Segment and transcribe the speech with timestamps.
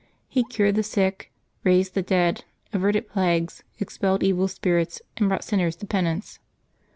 [0.01, 1.31] ^' He cured the sick,
[1.63, 6.39] raised the dead, averted plagues, expelled evil spirits, and brought sinners to penance.